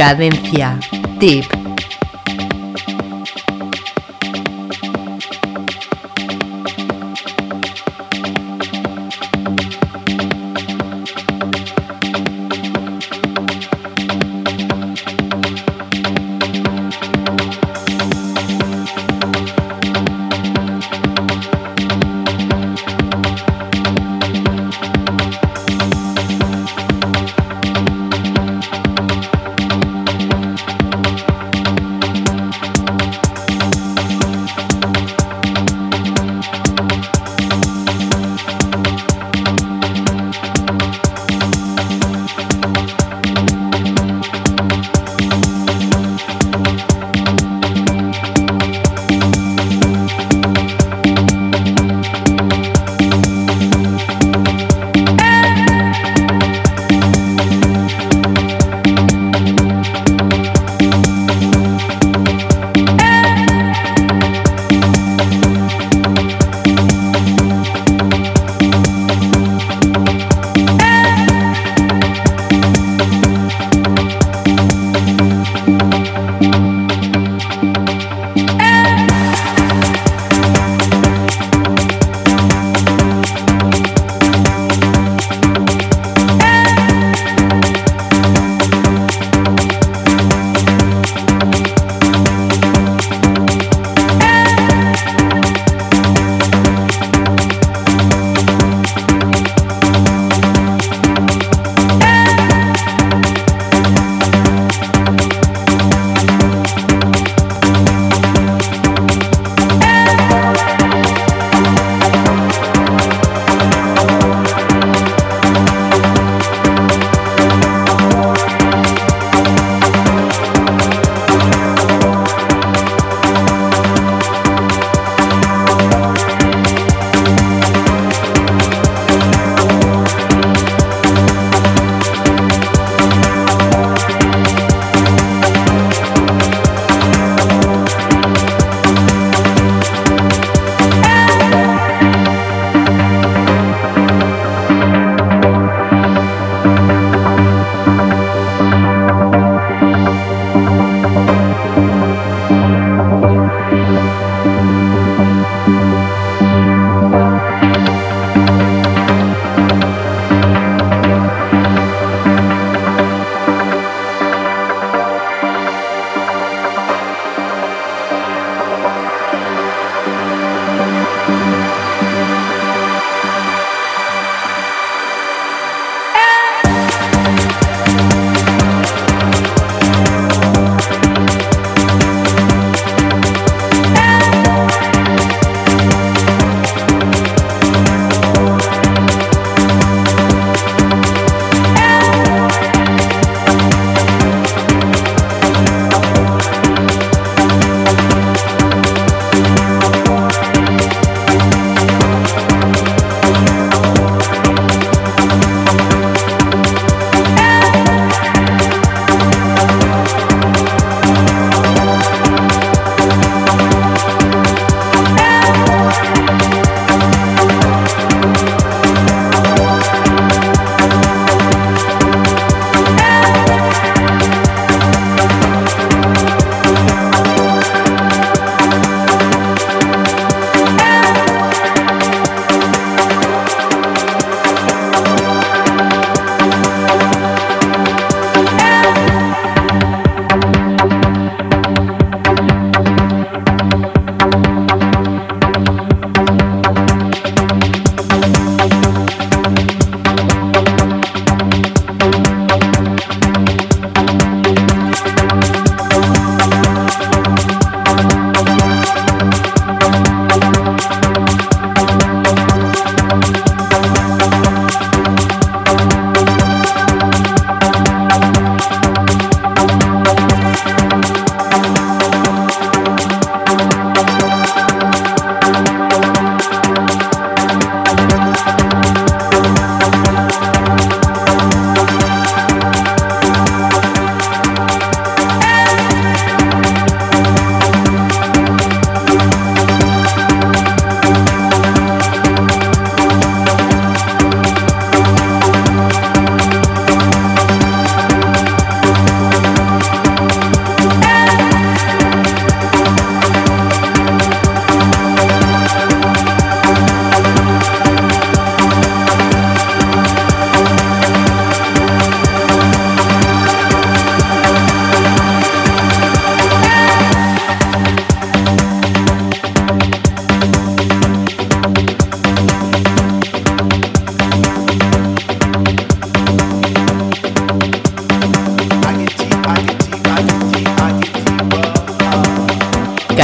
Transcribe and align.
Cadencia 0.00 0.80
Deep. 1.18 1.59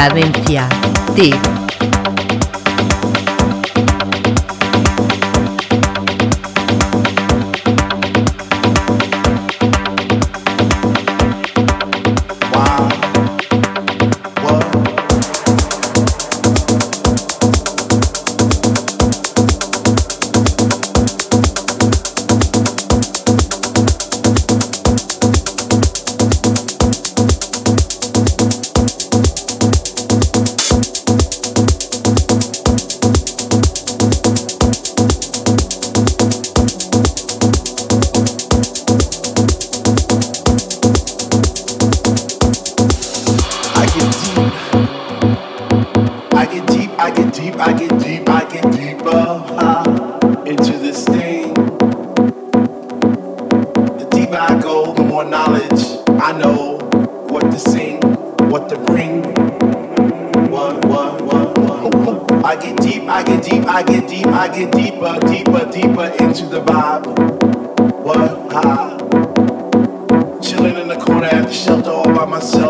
Cadencia. 0.07 0.69
Tip. 1.17 1.56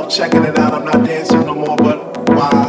checking 0.08 0.44
it 0.44 0.58
out. 0.58 0.75
I'm 0.75 0.85
not 0.85 1.06
dancing 1.06 1.41
no 1.41 1.55
more, 1.55 1.76
but 1.76 2.29
why? 2.31 2.66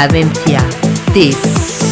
Cadencia. 0.00 0.62
This. 1.12 1.89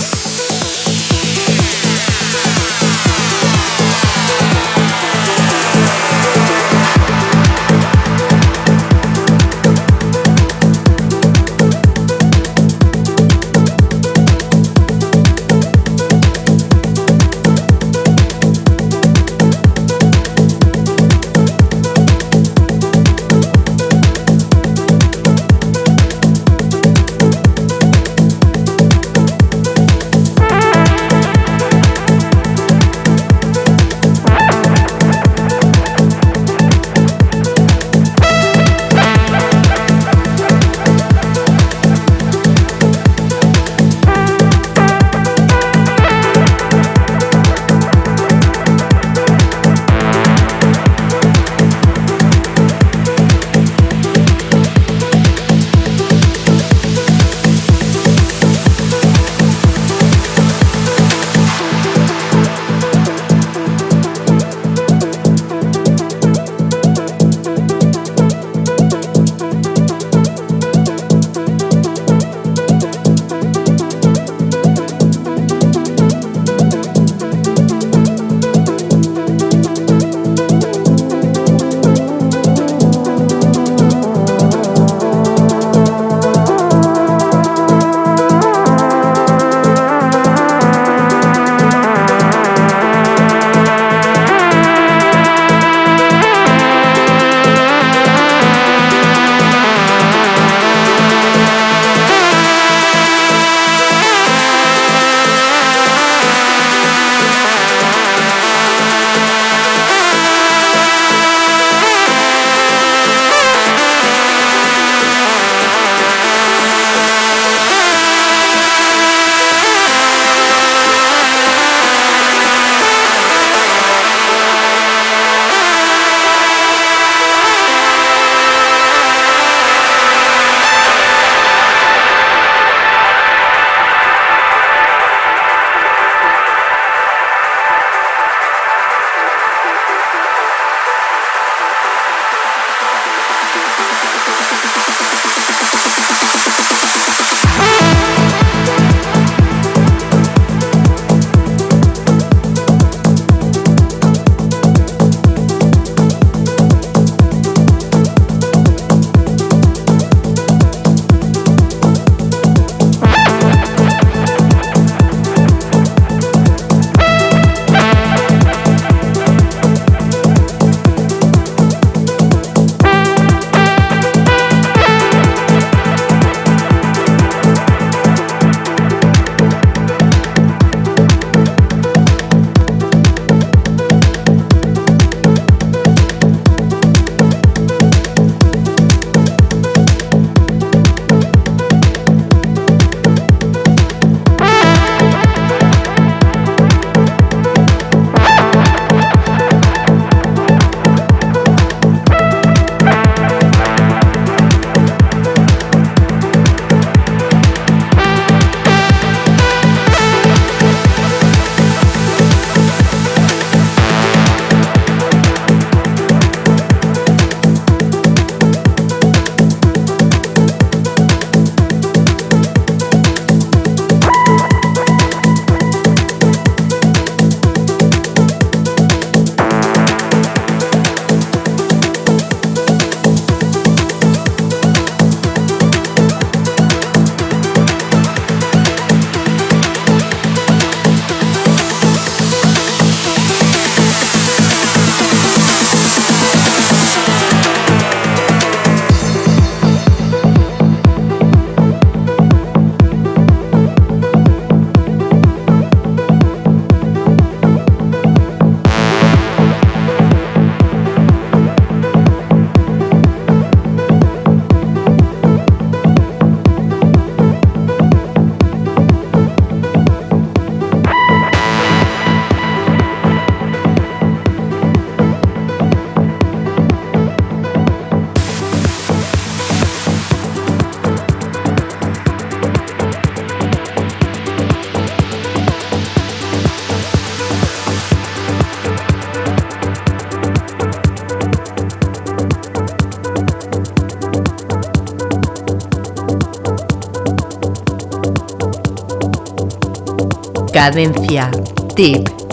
Cadencia. 300.69 301.31
Tip. 301.75 302.28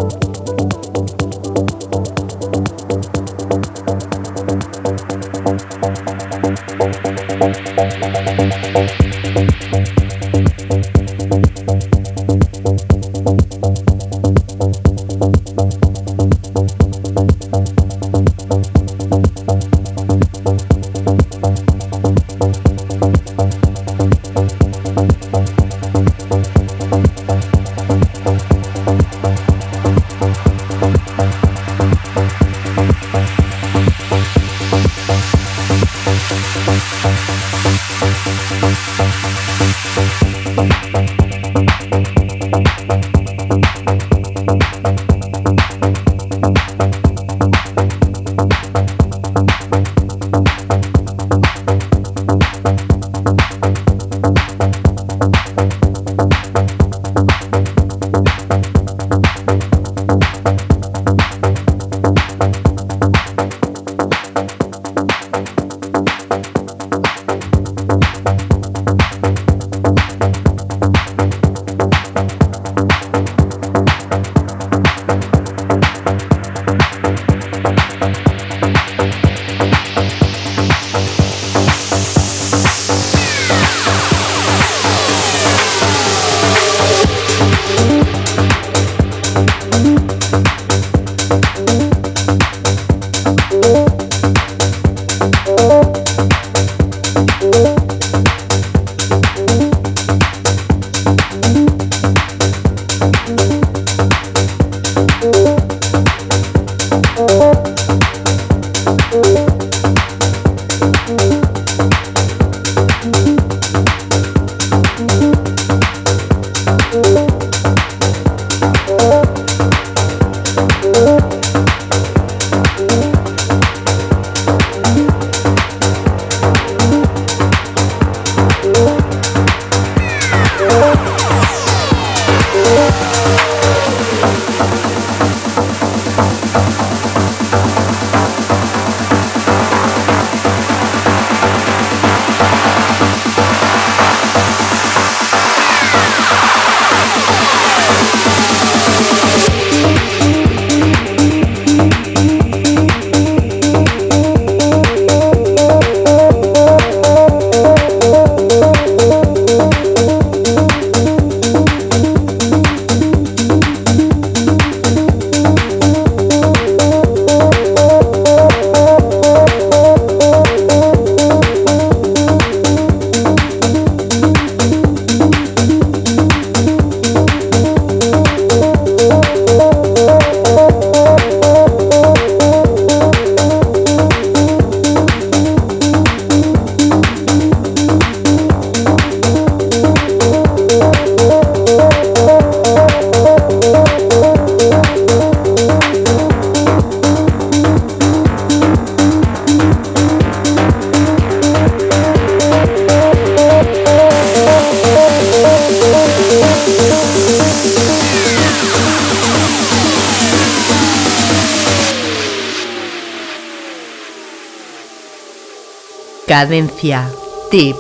Cadencia. 216.36 217.10
Tip. 217.50 217.78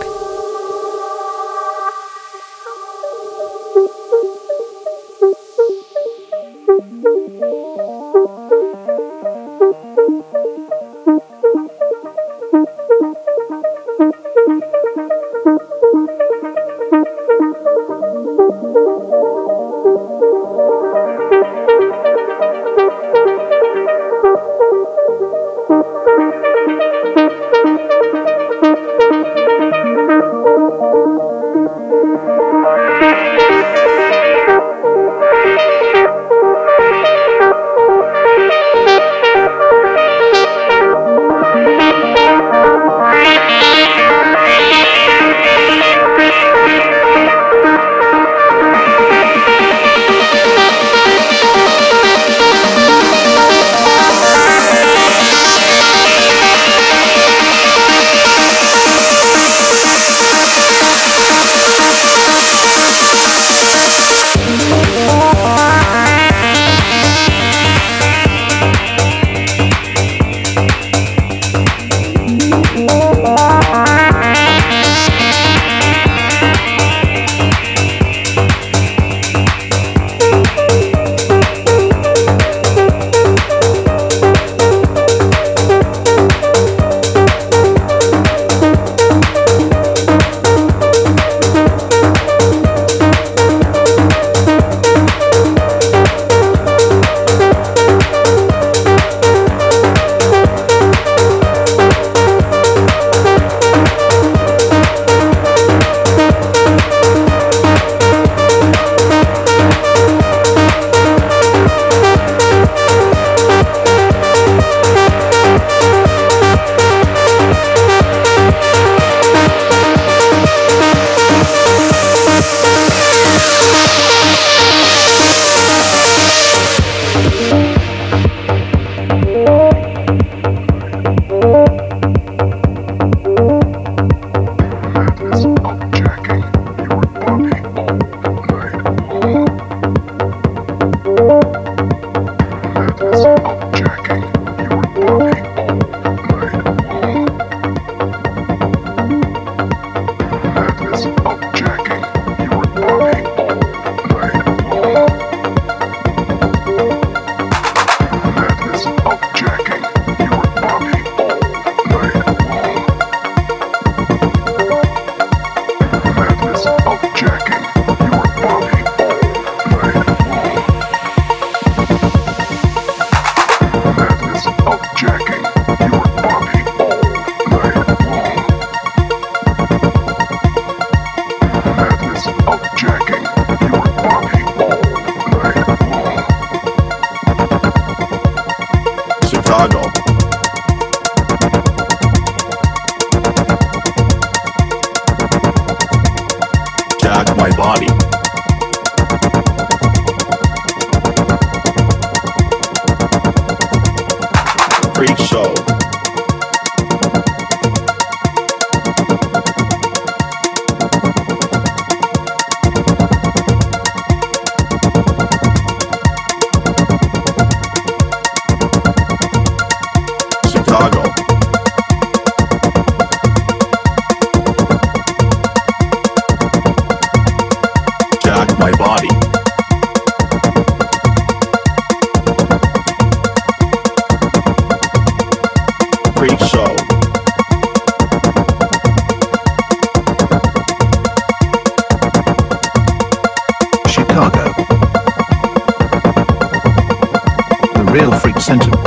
attention. 248.55 248.84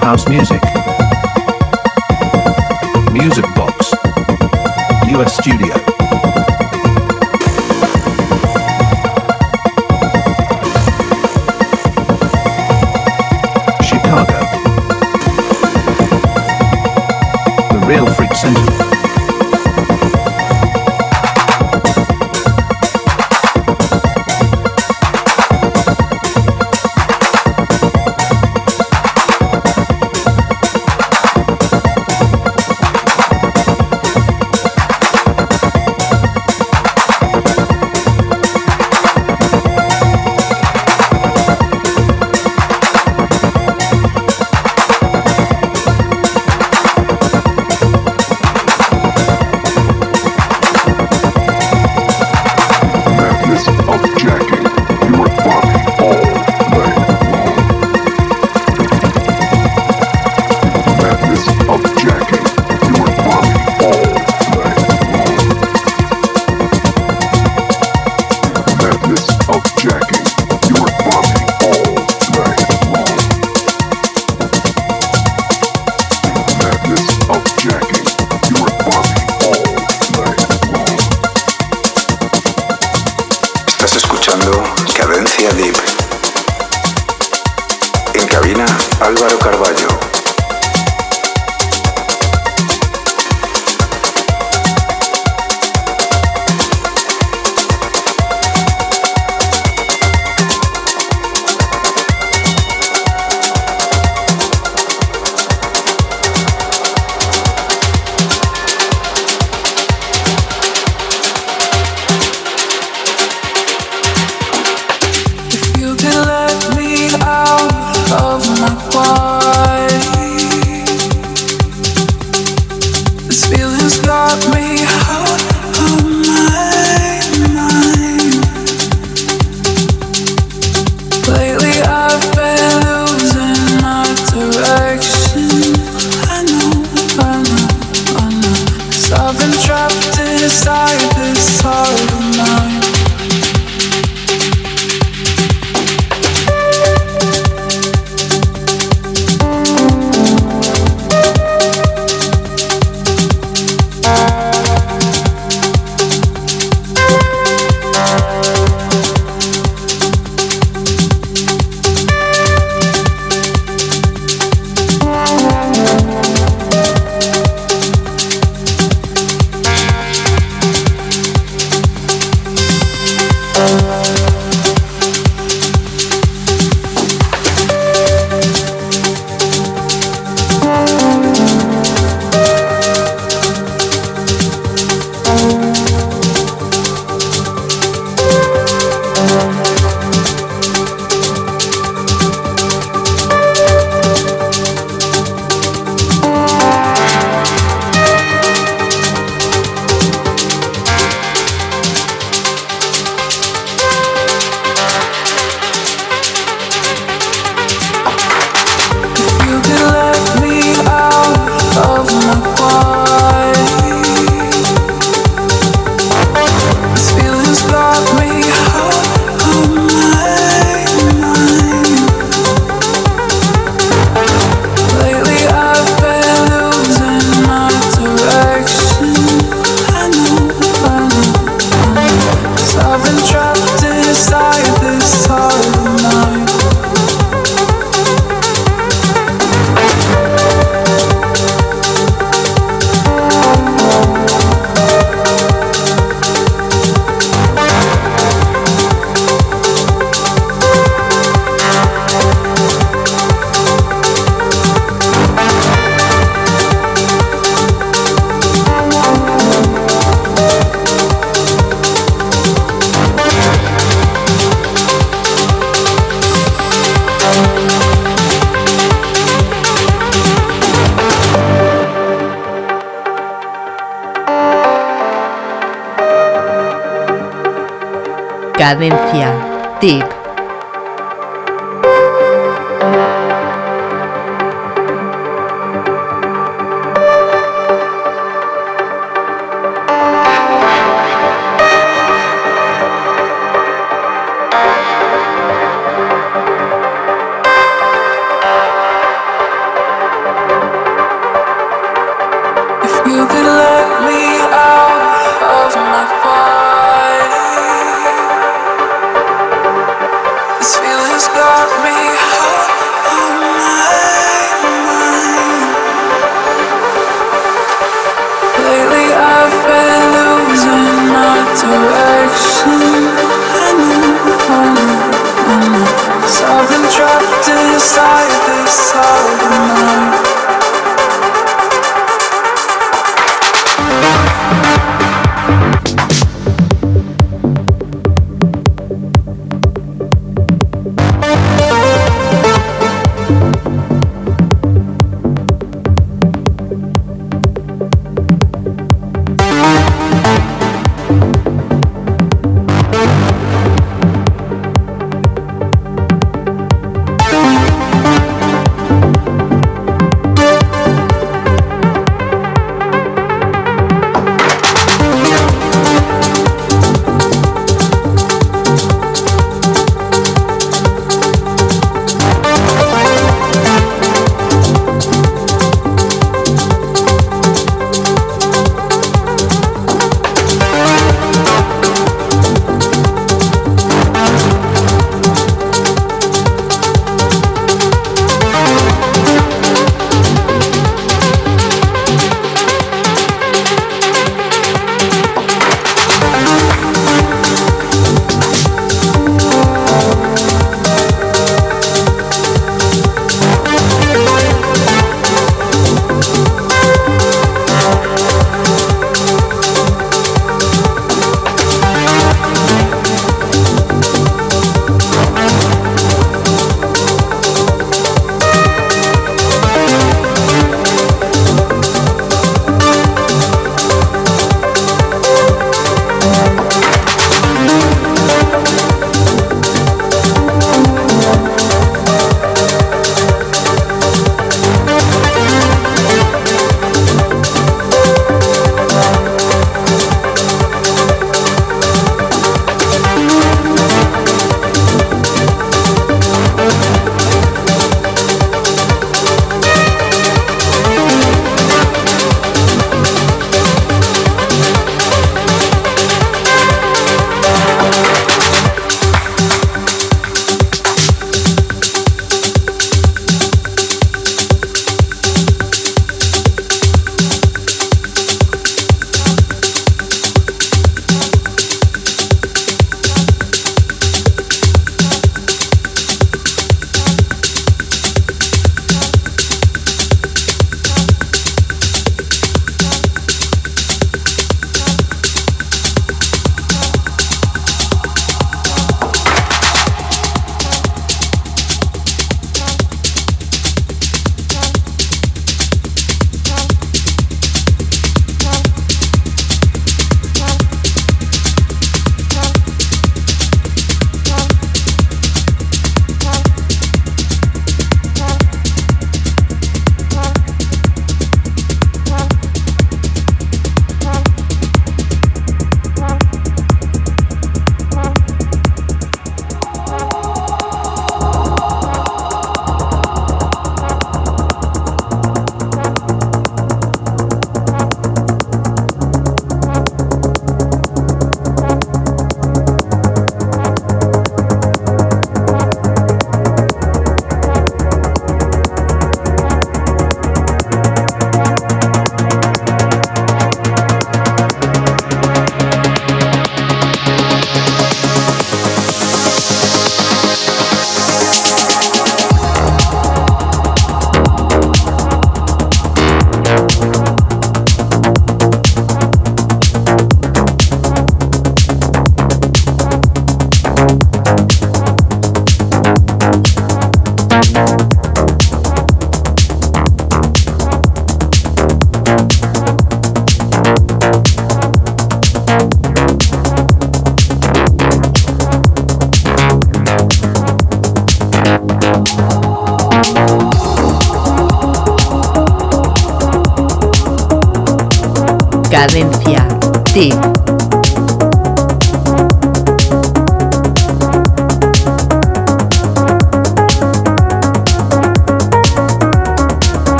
House 0.00 0.26
music. 0.28 0.62
Music 3.12 3.44
Box. 3.54 3.92
US 5.10 5.36
Studio. 5.36 5.91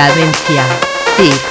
Cadencia. 0.00 0.64
Tip. 1.18 1.49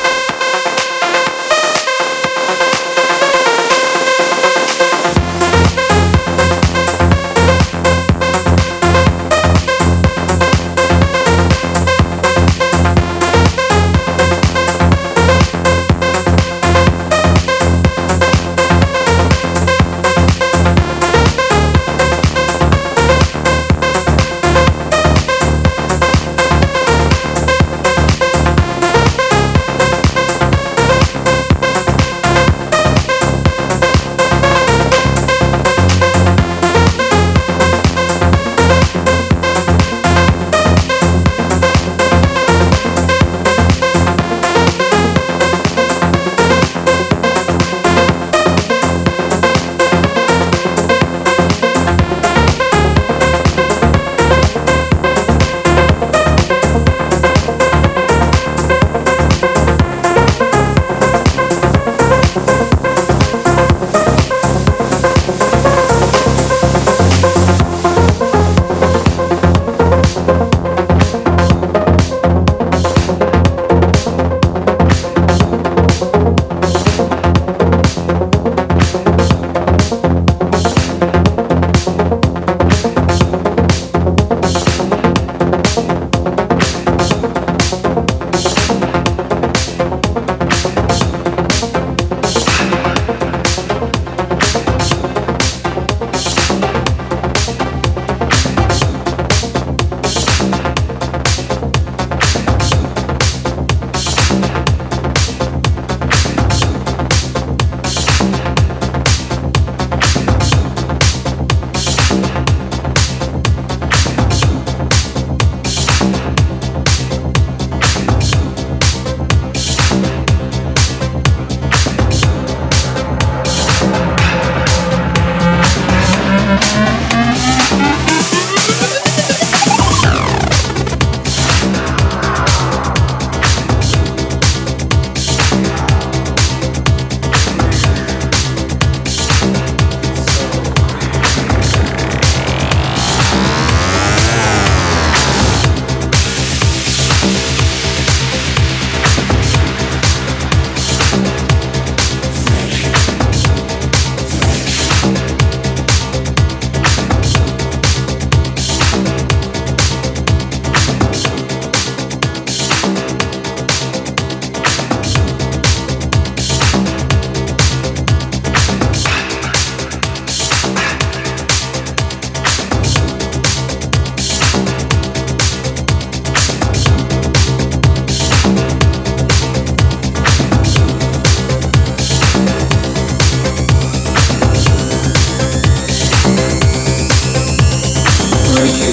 working. 188.60 188.89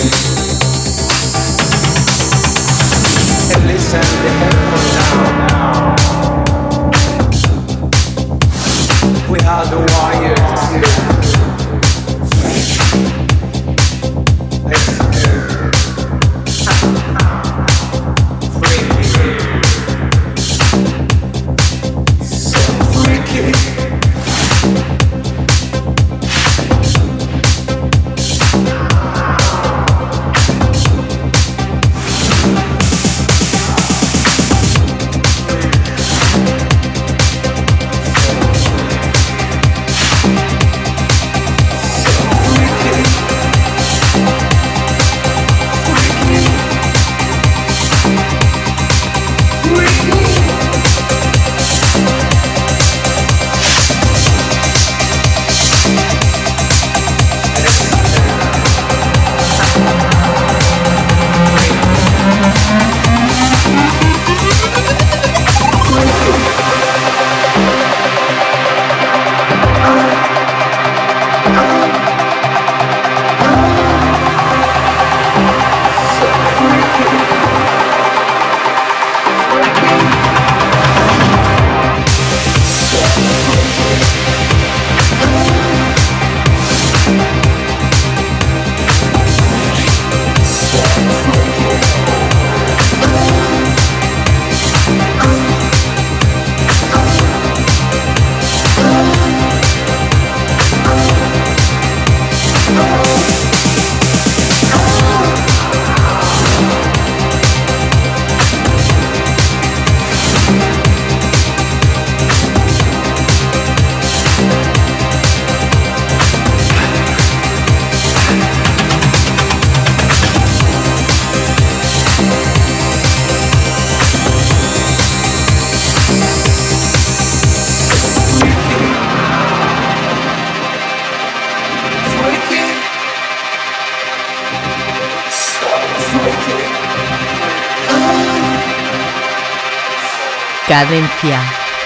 Cadencia. 140.77 141.41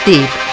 Tip. 0.04 0.49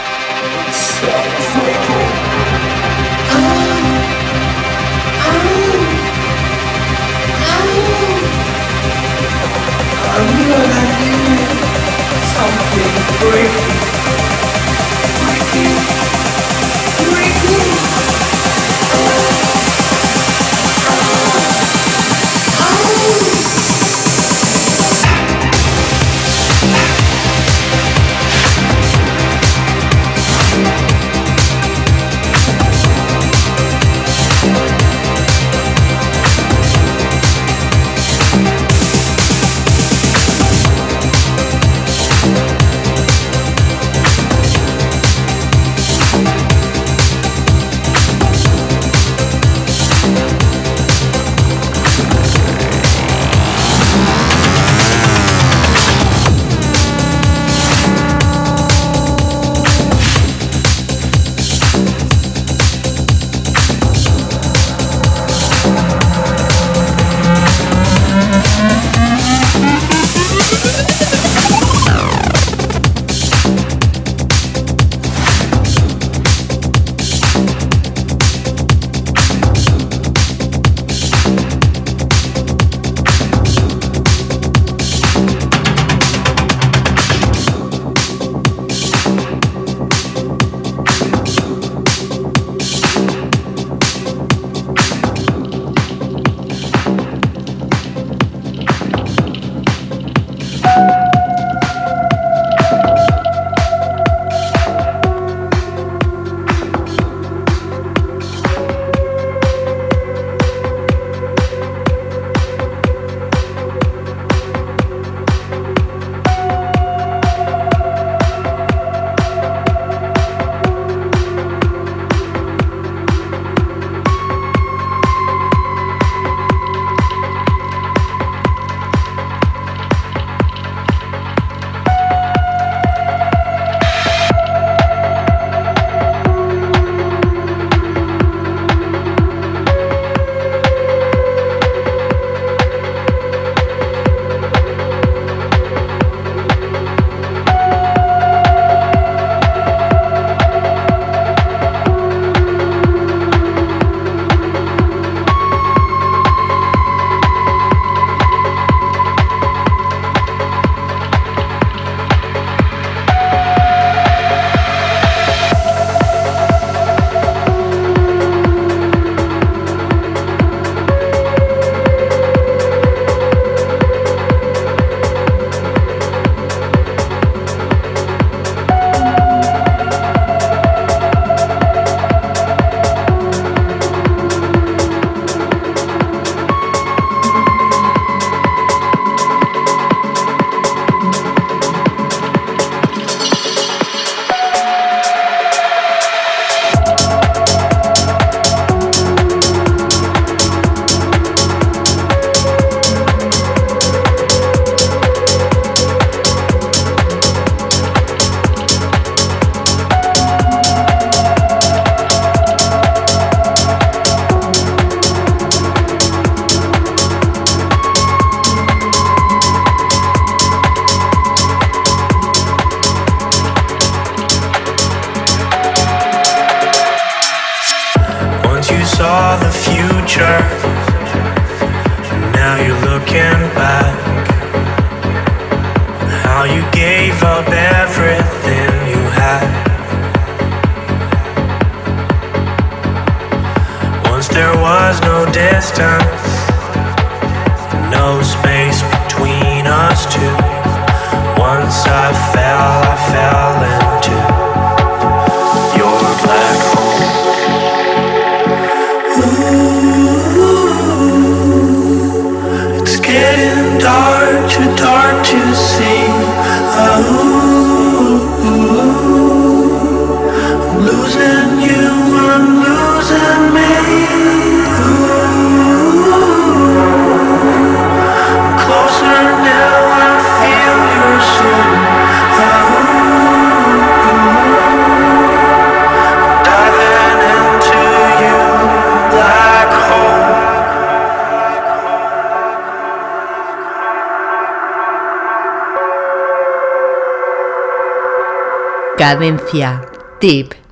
Cadencia. 299.08 299.82
Tip. 300.20 300.66